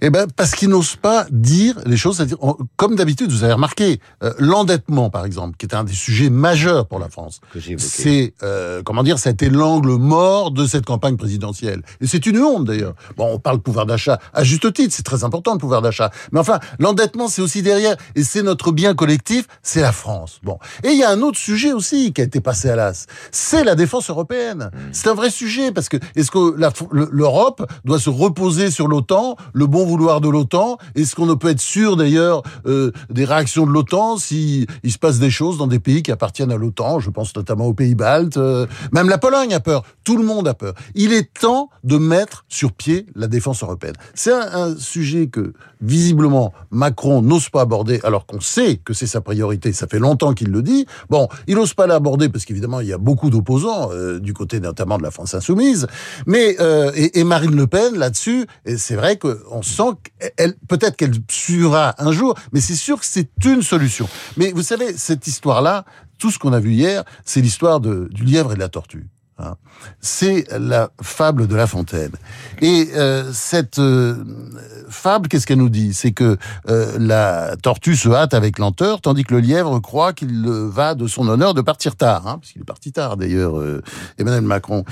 Eh 0.00 0.10
ben 0.10 0.26
parce 0.36 0.54
qu'ils 0.54 0.68
n'osent 0.68 0.96
pas 0.96 1.26
dire 1.30 1.76
les 1.84 1.96
choses. 1.96 2.16
C'est-à-dire, 2.16 2.38
comme 2.76 2.94
d'habitude, 2.94 3.30
vous 3.30 3.44
avez 3.44 3.52
remarqué 3.52 4.00
euh, 4.22 4.32
l'endettement, 4.38 5.10
par 5.10 5.24
exemple, 5.24 5.56
qui 5.56 5.66
est 5.66 5.74
un 5.74 5.84
des 5.84 5.92
sujets 5.92 6.30
majeurs 6.30 6.86
pour 6.86 6.98
la 6.98 7.08
France. 7.08 7.40
C'est 7.78 8.34
euh, 8.42 8.82
comment 8.84 9.02
dire, 9.02 9.18
c'était 9.18 9.50
l'angle 9.50 9.96
mort 9.96 10.50
de 10.50 10.66
cette 10.66 10.84
campagne 10.84 11.16
présidentielle. 11.16 11.82
Et 12.00 12.06
c'est 12.06 12.26
une 12.26 12.38
honte 12.38 12.64
d'ailleurs. 12.64 12.94
Bon, 13.16 13.28
on 13.32 13.38
parle 13.38 13.60
pouvoir 13.60 13.86
d'achat 13.86 14.18
à 14.32 14.44
juste 14.44 14.72
titre, 14.72 14.94
c'est 14.94 15.02
très 15.02 15.24
important 15.24 15.52
le 15.52 15.58
pouvoir 15.58 15.82
d'achat. 15.82 16.10
Mais 16.32 16.40
enfin, 16.40 16.60
l'endettement, 16.78 17.28
c'est 17.28 17.42
aussi 17.42 17.62
derrière, 17.62 17.96
et 18.14 18.22
c'est 18.22 18.42
notre 18.42 18.72
bien 18.72 18.94
collectif, 18.94 19.46
c'est 19.62 19.80
la 19.80 19.92
France. 19.92 20.38
Bon, 20.42 20.58
et 20.84 20.90
il 20.90 20.98
y 20.98 21.04
a 21.04 21.10
un 21.10 21.22
autre 21.22 21.38
sujet 21.38 21.72
aussi 21.72 22.12
qui 22.12 22.20
a 22.20 22.24
été 22.24 22.40
passé 22.40 22.70
à 22.70 22.76
l'as, 22.76 23.06
c'est 23.32 23.64
la 23.64 23.74
défense 23.74 24.10
européenne. 24.10 24.70
Hmm. 24.72 24.78
C'est 24.92 25.08
un 25.08 25.14
vrai 25.14 25.30
sujet 25.30 25.72
parce 25.72 25.88
que 25.88 25.96
est-ce 26.14 26.30
que 26.30 26.56
l'Europe 26.92 27.68
doit 27.84 27.98
se 27.98 28.10
reposer 28.10 28.70
sur 28.70 28.86
l'OTAN, 28.86 29.36
le 29.52 29.66
bon 29.66 29.87
vouloir 29.88 30.20
de 30.20 30.28
l'OTAN 30.28 30.78
Est-ce 30.94 31.16
qu'on 31.16 31.26
ne 31.26 31.34
peut 31.34 31.48
être 31.48 31.60
sûr 31.60 31.96
d'ailleurs 31.96 32.42
euh, 32.66 32.92
des 33.10 33.24
réactions 33.24 33.66
de 33.66 33.72
l'OTAN 33.72 34.18
si 34.18 34.66
il 34.82 34.92
se 34.92 34.98
passe 34.98 35.18
des 35.18 35.30
choses 35.30 35.58
dans 35.58 35.66
des 35.66 35.78
pays 35.78 36.02
qui 36.02 36.12
appartiennent 36.12 36.52
à 36.52 36.56
l'OTAN? 36.56 37.00
Je 37.00 37.10
pense 37.10 37.34
notamment 37.34 37.66
aux 37.66 37.74
pays 37.74 37.94
baltes. 37.94 38.36
Euh, 38.36 38.66
même 38.92 39.08
la 39.08 39.18
Pologne 39.18 39.54
a 39.54 39.60
peur. 39.60 39.82
Tout 40.04 40.16
le 40.16 40.24
monde 40.24 40.46
a 40.46 40.54
peur. 40.54 40.74
Il 40.94 41.12
est 41.12 41.32
temps 41.32 41.70
de 41.84 41.96
mettre 41.96 42.44
sur 42.48 42.72
pied 42.72 43.06
la 43.14 43.26
défense 43.26 43.62
européenne. 43.62 43.94
C'est 44.14 44.32
un, 44.32 44.76
sujet 44.78 45.28
que 45.28 45.54
visiblement 45.80 46.52
Macron 46.70 47.22
n'ose 47.22 47.48
pas 47.48 47.62
aborder 47.62 48.00
alors 48.04 48.26
qu'on 48.26 48.40
sait 48.40 48.76
que 48.76 48.92
c'est 48.92 49.06
sa 49.06 49.20
priorité. 49.20 49.72
Ça 49.72 49.86
fait 49.86 49.98
longtemps 49.98 50.34
qu'il 50.34 50.50
le 50.50 50.62
dit. 50.62 50.86
Bon, 51.08 51.28
il 51.46 51.56
n'ose 51.56 51.74
pas 51.74 51.86
l'aborder 51.86 52.28
parce 52.28 52.44
qu'évidemment 52.44 52.80
il 52.80 52.88
y 52.88 52.92
a 52.92 52.98
beaucoup 52.98 53.30
d'opposants 53.30 53.90
euh, 53.92 54.20
du 54.20 54.34
côté 54.34 54.60
notamment 54.60 54.98
de 54.98 55.02
la 55.02 55.10
France 55.10 55.34
insoumise. 55.34 55.86
Mais 56.26 56.56
et, 56.94 57.20
et 57.20 57.24
Marine 57.24 57.56
Le 57.56 57.66
Pen 57.66 57.96
là-dessus, 57.96 58.46
c'est 58.76 58.96
vrai 58.96 59.16
qu'on 59.16 59.62
sent 59.78 60.10
elle, 60.36 60.54
peut-être 60.68 60.96
qu'elle 60.96 61.14
suivra 61.30 61.94
un 61.98 62.12
jour, 62.12 62.34
mais 62.52 62.60
c'est 62.60 62.74
sûr 62.74 62.98
que 62.98 63.06
c'est 63.06 63.30
une 63.44 63.62
solution. 63.62 64.08
Mais 64.36 64.52
vous 64.52 64.62
savez, 64.62 64.96
cette 64.96 65.26
histoire-là, 65.26 65.84
tout 66.18 66.30
ce 66.30 66.38
qu'on 66.38 66.52
a 66.52 66.60
vu 66.60 66.72
hier, 66.72 67.04
c'est 67.24 67.40
l'histoire 67.40 67.80
du 67.80 68.24
lièvre 68.24 68.52
et 68.52 68.54
de 68.56 68.60
la 68.60 68.68
tortue. 68.68 69.06
Hein. 69.38 69.54
C'est 70.00 70.46
la 70.58 70.90
fable 71.00 71.46
de 71.46 71.54
La 71.54 71.68
Fontaine. 71.68 72.10
Et 72.60 72.88
euh, 72.96 73.30
cette 73.32 73.78
euh, 73.78 74.16
fable, 74.88 75.28
qu'est-ce 75.28 75.46
qu'elle 75.46 75.58
nous 75.58 75.68
dit? 75.68 75.94
C'est 75.94 76.10
que 76.10 76.36
euh, 76.68 76.96
la 76.98 77.56
tortue 77.62 77.94
se 77.94 78.08
hâte 78.08 78.34
avec 78.34 78.58
lenteur, 78.58 79.00
tandis 79.00 79.22
que 79.22 79.34
le 79.34 79.40
lièvre 79.40 79.78
croit 79.78 80.12
qu'il 80.12 80.44
va 80.48 80.94
de 80.94 81.06
son 81.06 81.28
honneur 81.28 81.54
de 81.54 81.60
partir 81.60 81.94
tard, 81.94 82.26
hein, 82.26 82.38
parce 82.38 82.52
qu'il 82.52 82.62
est 82.62 82.64
parti 82.64 82.90
tard 82.90 83.16
d'ailleurs, 83.16 83.54
Emmanuel 84.18 84.42
Macron. 84.42 84.84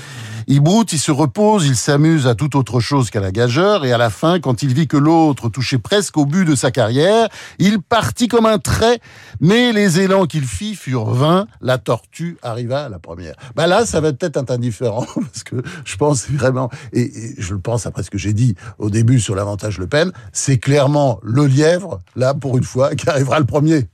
Il 0.47 0.61
broute, 0.61 0.93
il 0.93 0.99
se 0.99 1.11
repose, 1.11 1.65
il 1.65 1.75
s'amuse 1.75 2.25
à 2.25 2.35
toute 2.35 2.55
autre 2.55 2.79
chose 2.79 3.09
qu'à 3.09 3.19
la 3.19 3.31
gageure, 3.31 3.83
et 3.83 3.91
à 3.91 3.97
la 3.97 4.09
fin, 4.09 4.39
quand 4.39 4.63
il 4.63 4.73
vit 4.73 4.87
que 4.87 4.97
l'autre 4.97 5.49
touchait 5.49 5.77
presque 5.77 6.17
au 6.17 6.25
but 6.25 6.45
de 6.45 6.55
sa 6.55 6.71
carrière, 6.71 7.27
il 7.59 7.81
partit 7.81 8.29
comme 8.29 8.45
un 8.45 8.59
trait, 8.59 8.99
mais 9.41 9.73
les 9.73 9.99
élans 9.99 10.25
qu'il 10.25 10.45
fit 10.45 10.75
furent 10.75 11.11
vains, 11.11 11.47
la 11.59 11.77
tortue 11.77 12.37
arriva 12.41 12.85
à 12.85 12.89
la 12.89 12.99
première. 12.99 13.35
Bah 13.55 13.67
là, 13.67 13.85
ça 13.85 13.99
va 13.99 14.13
peut-être 14.13 14.36
indifférent 14.49 15.05
parce 15.15 15.43
que 15.43 15.55
je 15.85 15.95
pense 15.97 16.29
vraiment, 16.29 16.69
et, 16.93 17.11
je 17.37 17.53
le 17.53 17.59
pense 17.59 17.85
après 17.85 18.03
ce 18.03 18.09
que 18.09 18.17
j'ai 18.17 18.33
dit 18.33 18.55
au 18.77 18.89
début 18.89 19.19
sur 19.19 19.35
l'avantage 19.35 19.77
Le 19.79 19.87
Pen, 19.87 20.11
c'est 20.31 20.57
clairement 20.57 21.19
le 21.23 21.45
lièvre, 21.45 21.99
là, 22.15 22.33
pour 22.33 22.57
une 22.57 22.63
fois, 22.63 22.95
qui 22.95 23.09
arrivera 23.09 23.39
le 23.39 23.45
premier. 23.45 23.87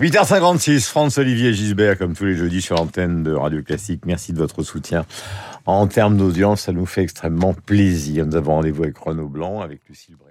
8h56, 0.00 0.88
France-Olivier 0.88 1.54
Gisbert, 1.54 1.96
comme 1.96 2.14
tous 2.14 2.26
les 2.26 2.36
jeudis 2.36 2.60
sur 2.60 2.76
l'antenne 2.76 3.22
de 3.22 3.32
Radio 3.32 3.62
Classique. 3.62 4.02
Merci 4.04 4.32
de 4.32 4.38
votre 4.38 4.62
soutien. 4.62 5.06
En 5.64 5.86
termes 5.86 6.16
d'audience, 6.16 6.62
ça 6.62 6.72
nous 6.72 6.86
fait 6.86 7.02
extrêmement 7.02 7.54
plaisir. 7.54 8.26
Nous 8.26 8.36
avons 8.36 8.56
rendez-vous 8.56 8.82
avec 8.82 8.98
Renaud 8.98 9.28
Blanc, 9.28 9.60
avec 9.60 9.80
Lucille 9.88 10.16
Bréau. 10.16 10.25